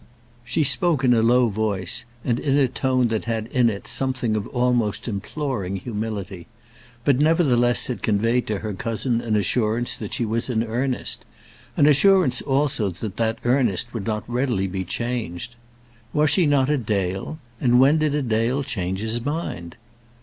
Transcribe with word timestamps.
She 0.43 0.63
spoke 0.63 1.03
in 1.03 1.13
a 1.13 1.21
low 1.21 1.47
voice, 1.49 2.05
and 2.25 2.39
in 2.39 2.57
a 2.57 2.67
tone 2.67 3.09
that 3.09 3.25
had 3.25 3.45
in 3.49 3.69
it 3.69 3.85
something 3.85 4.35
of 4.35 4.47
almost 4.47 5.07
imploring 5.07 5.75
humility; 5.75 6.47
but, 7.05 7.19
nevertheless, 7.19 7.87
it 7.87 8.01
conveyed 8.01 8.47
to 8.47 8.61
her 8.65 8.73
cousin 8.73 9.21
an 9.21 9.35
assurance 9.35 9.95
that 9.97 10.11
she 10.15 10.25
was 10.25 10.49
in 10.49 10.63
earnest; 10.63 11.23
an 11.77 11.85
assurance 11.85 12.41
also 12.41 12.89
that 12.89 13.17
that 13.17 13.37
earnest 13.45 13.93
would 13.93 14.07
not 14.07 14.27
readily 14.27 14.65
be 14.65 14.83
changed. 14.83 15.55
Was 16.13 16.31
she 16.31 16.47
not 16.47 16.67
a 16.67 16.79
Dale? 16.79 17.37
And 17.59 17.79
when 17.79 17.99
did 17.99 18.15
a 18.15 18.23
Dale 18.23 18.63
change 18.63 19.01
his 19.01 19.23
mind? 19.23 19.75